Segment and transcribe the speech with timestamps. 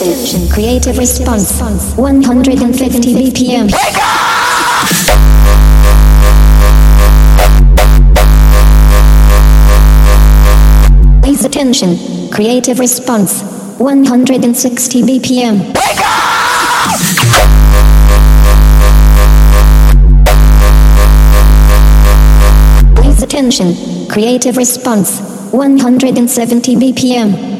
[0.00, 0.48] attention.
[0.48, 1.60] Creative response.
[1.96, 3.70] 150 BPM.
[3.70, 3.96] Wake
[11.22, 11.96] Please attention.
[12.30, 13.42] Creative response.
[13.78, 15.58] 160 BPM.
[15.74, 17.00] Wake up!
[22.96, 23.74] Please attention.
[24.08, 25.20] Creative response.
[25.52, 27.53] 170 BPM.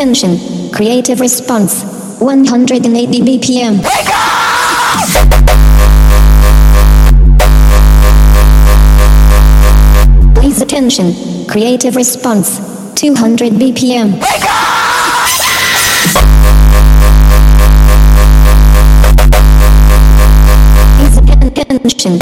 [0.00, 0.70] Attention.
[0.72, 1.84] Creative response.
[2.20, 3.84] 180 BPM.
[3.84, 4.30] Wake up!
[10.36, 11.12] Please attention.
[11.46, 12.60] Creative response.
[12.94, 14.18] 200 BPM.
[20.96, 22.18] Please attention.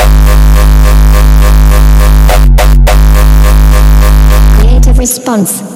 [4.59, 5.68] Creative response.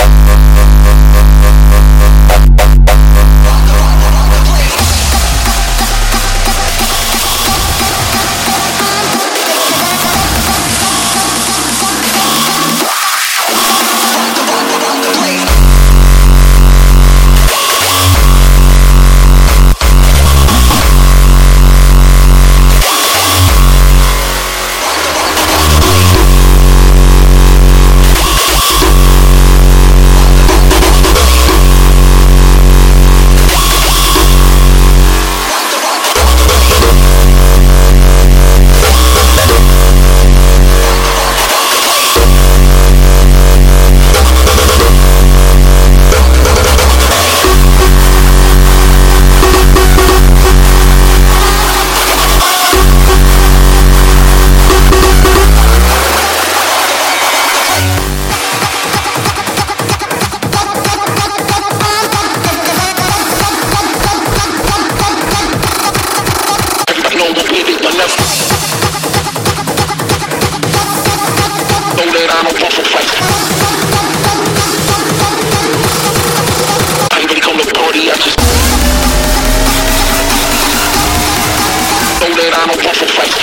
[82.93, 83.42] That I'm a waffle fight.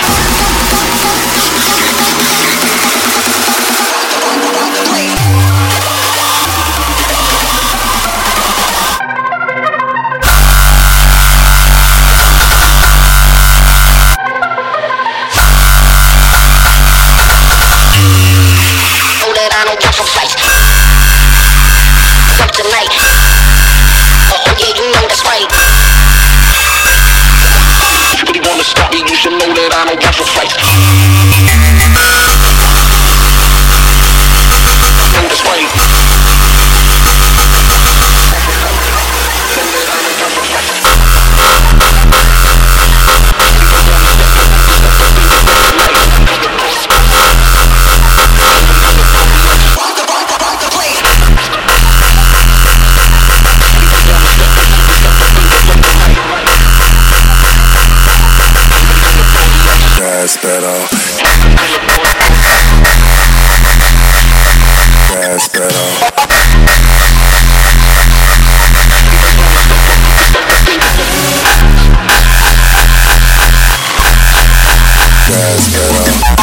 [75.50, 76.39] Gas pedal.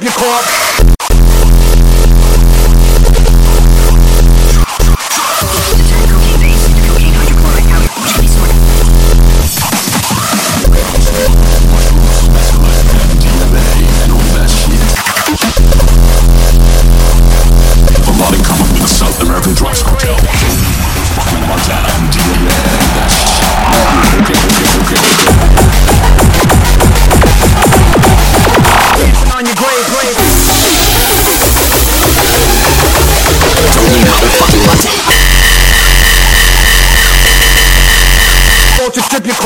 [0.00, 0.79] Strip your car.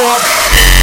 [0.04, 0.73] Fuck.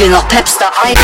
[0.00, 0.94] Du har pepsta i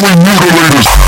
[0.00, 1.07] Mainstream mutilators.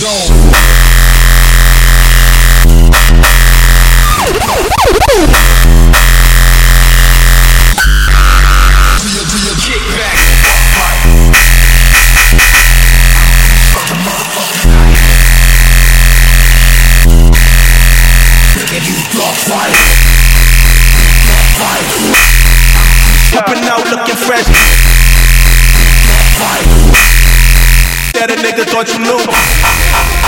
[0.00, 0.50] chrome
[4.32, 4.63] to
[28.74, 30.23] thought you knew.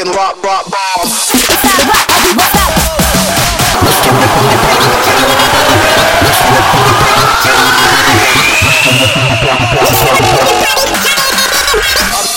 [0.00, 1.08] fucking rock, rock bomb.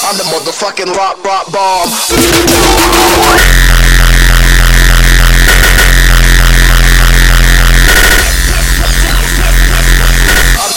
[0.06, 1.89] I'm the motherfucking rock, rock bomb.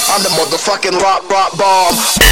[0.09, 2.26] I'm the motherfucking rock, rock bomb.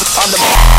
[0.00, 0.69] I'm, I'm the man.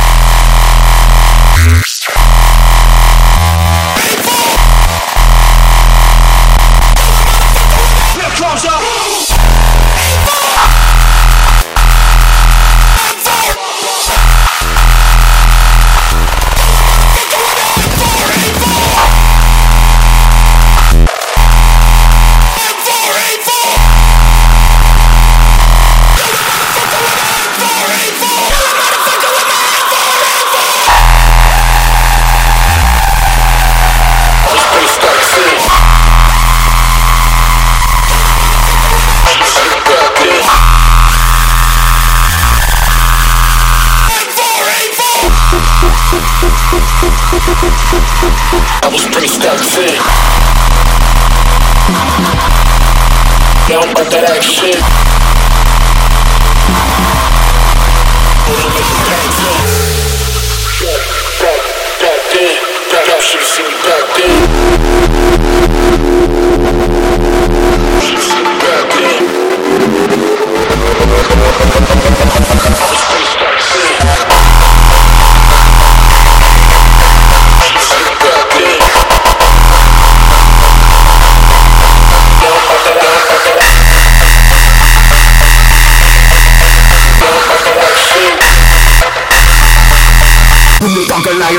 [54.60, 54.91] About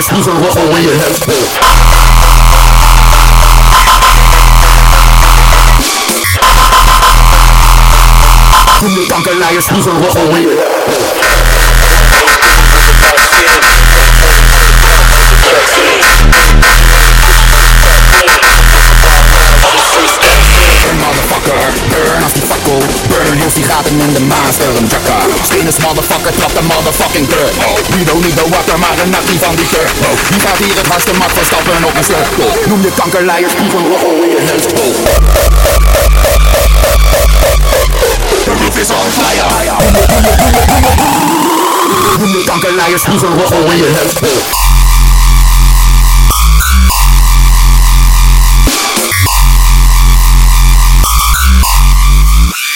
[0.05, 1.19] vroeger roggel in je neus.
[8.79, 11.21] Toen de kankerleiers vroeger roggel in je neus.
[20.83, 23.65] Burn motherfucker, burn als die fakkel Burn heel die
[24.01, 24.89] in de maan, stel hem
[25.53, 27.51] Stenus motherfucker, trap de motherfucking deur
[27.95, 29.93] Wie don't niet de wakker, maar een nakkie van die shirt
[30.31, 33.71] Wie gaat hier het hardste mat van stappen op een sleutel Noem je kankerleiers, die
[33.71, 34.67] van roggel in je neus
[38.45, 39.77] The roof is on fire.
[42.19, 44.15] Noem je kankerleiers, die van roggel in je neus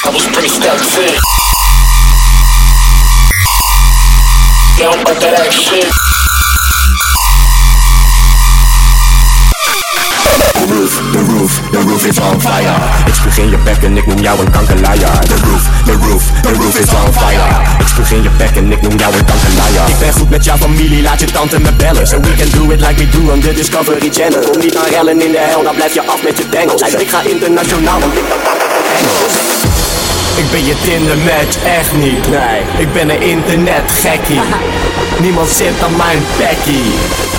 [0.04, 1.45] I was pretty steps
[4.78, 5.80] action.
[10.52, 12.74] The roof, the roof, the roof is on fire
[13.06, 16.24] Ik spuug in je bek en ik noem jou een kankerleier The roof, the roof,
[16.42, 19.24] the roof is on fire Ik spuug in je bek en ik noem jou een
[19.24, 22.50] kankerleier Ik ben goed met jouw familie, laat je tante me bellen So we can
[22.50, 25.38] do it like we do on the Discovery Channel Kom niet aan rellen in de
[25.38, 28.12] hel, dan blijf je af met je bengels Ik ga internationaal, want
[30.36, 32.60] ik ben je Tinder match, echt niet, nee.
[32.78, 34.40] Ik ben een internet gekkie.
[35.20, 36.92] Niemand zit aan mijn bekkie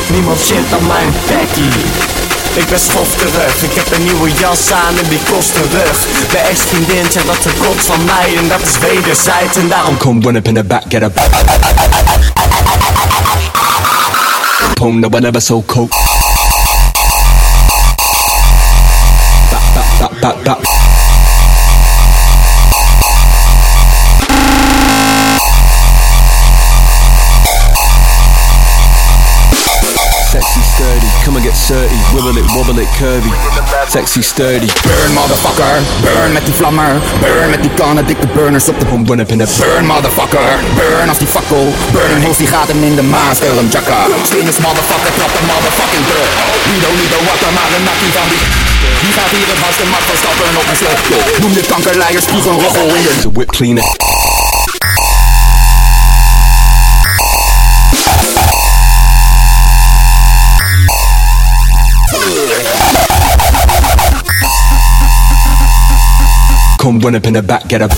[0.08, 2.16] Niemand zit aan mijn bekkie
[2.58, 6.08] ik ben schofterig, ik heb een nieuwe jas aan en die kost een rug.
[6.32, 10.24] De ex-vriendin zegt dat ze komt van mij en dat is wederzijds En daarom kom
[10.24, 11.12] run up in the back, get a
[14.74, 15.64] Boom, no one ever so
[20.44, 20.77] bap
[32.58, 33.30] wobble it, curvy.
[33.88, 37.02] Sexy sturdy, Burn motherfucker, burn met die vlammer.
[37.22, 38.86] Burn met die kannen, dikke burners op de
[39.22, 41.74] up in the Burn motherfucker, burn als die fakkel.
[41.92, 46.06] Burn heeft die gaten in de maan, stel hem jacka Stenus motherfucker, trap de motherfucking
[46.06, 48.44] deur don't niet de wakker, maar een nakkie van die
[49.02, 52.46] Wie gaat hier het hardste mat van stappen op een sleutel Noem je kankerleiers, spuug
[52.46, 54.17] een roggel in je whip cleaner.
[66.88, 67.90] Come run up in the back, get a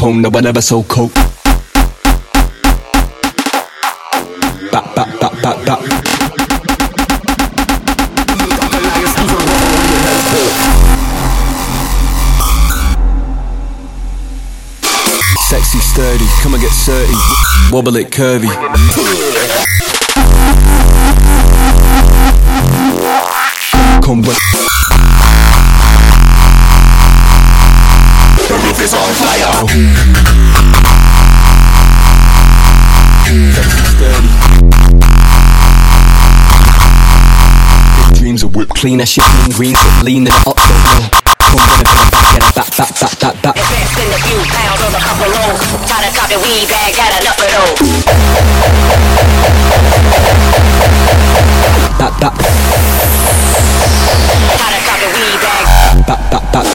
[0.00, 1.14] Boom, no one ever so coke.
[4.72, 5.78] Bap, bap, bap, bap, bap.
[15.48, 17.14] Sexy sturdy, come and get dirty,
[17.70, 18.50] wobble it curvy.
[24.02, 24.79] Come run.
[38.80, 41.12] Dreams of clean that shit clean green, so lean it up, don't.
[41.36, 43.56] Come run up in back, get a back, back, back, back, back.
[43.60, 45.60] Invest in a few pounds on a couple rolls.
[45.84, 47.76] Try to copy weed bag, got enough of those.
[52.00, 52.34] Back, back,
[54.56, 55.64] Try to copy weed bag.
[56.08, 56.66] back, back, back.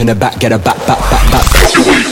[0.00, 2.09] In the back, get a back, back, back, back.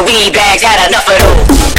[0.00, 1.69] the weed bags, had enough of those.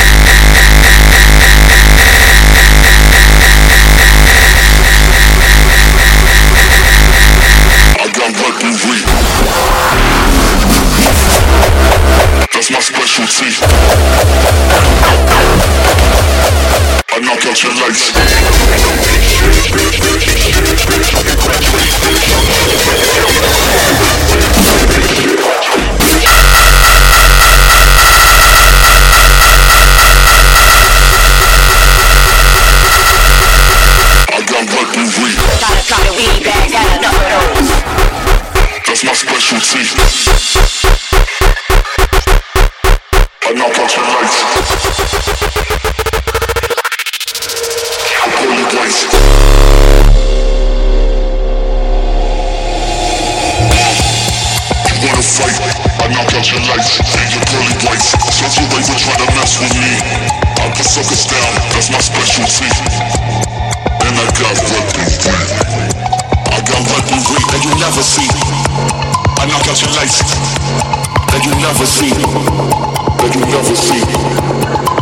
[71.82, 74.02] never see, that you never see.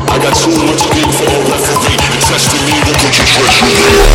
[0.07, 1.95] I got too much pain for all that for me.
[2.23, 4.08] Testing me, look at your treasure.